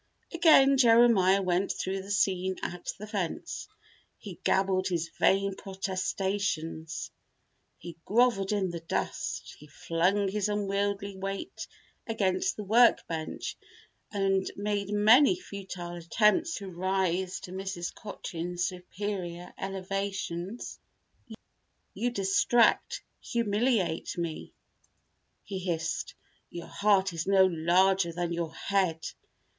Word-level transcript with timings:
Again 0.33 0.77
Jeremiah 0.79 1.43
went 1.43 1.71
through 1.73 2.01
the 2.01 2.09
scene 2.09 2.55
at 2.63 2.91
the 2.97 3.05
fence. 3.05 3.67
He 4.17 4.39
gabbled 4.43 4.87
his 4.87 5.09
vain 5.19 5.53
protestations. 5.53 7.11
He 7.77 7.97
groveled 8.05 8.51
in 8.51 8.71
the 8.71 8.79
dust. 8.79 9.55
He 9.59 9.67
flung 9.67 10.27
his 10.27 10.49
unwieldly 10.49 11.17
weight 11.17 11.67
against 12.07 12.55
the 12.55 12.63
work 12.63 13.05
bench 13.05 13.55
and 14.11 14.49
made 14.55 14.89
many 14.89 15.35
futile 15.35 15.93
attempts 15.93 16.55
to 16.55 16.71
rise 16.71 17.39
to 17.41 17.51
Mrs. 17.51 17.93
Cochin's 17.93 18.63
superior 18.65 19.53
elevation. 19.55 20.57
"You 21.93 22.09
distract, 22.09 23.03
humiliate 23.19 24.17
me," 24.17 24.55
he 25.43 25.59
hissed. 25.59 26.15
"Your 26.49 26.65
heart 26.65 27.13
is 27.13 27.27
no 27.27 27.45
larger 27.45 28.11
than 28.11 28.33
your 28.33 28.55
head. 28.55 29.05